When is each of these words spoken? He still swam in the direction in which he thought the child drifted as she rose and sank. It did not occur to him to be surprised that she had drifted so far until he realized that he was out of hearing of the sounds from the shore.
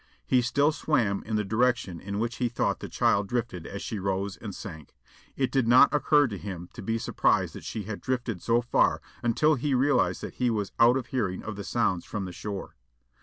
He 0.25 0.41
still 0.41 0.71
swam 0.71 1.21
in 1.27 1.35
the 1.35 1.43
direction 1.43 1.99
in 1.99 2.17
which 2.17 2.37
he 2.37 2.49
thought 2.49 2.79
the 2.79 2.89
child 2.89 3.27
drifted 3.27 3.67
as 3.67 3.83
she 3.83 3.99
rose 3.99 4.35
and 4.35 4.55
sank. 4.55 4.95
It 5.35 5.51
did 5.51 5.67
not 5.67 5.93
occur 5.93 6.25
to 6.29 6.39
him 6.39 6.69
to 6.73 6.81
be 6.81 6.97
surprised 6.97 7.53
that 7.53 7.63
she 7.63 7.83
had 7.83 8.01
drifted 8.01 8.41
so 8.41 8.61
far 8.63 8.99
until 9.21 9.53
he 9.53 9.75
realized 9.75 10.21
that 10.21 10.33
he 10.41 10.49
was 10.49 10.71
out 10.79 10.97
of 10.97 11.05
hearing 11.13 11.43
of 11.43 11.55
the 11.55 11.63
sounds 11.63 12.03
from 12.03 12.25
the 12.25 12.33
shore. 12.33 12.75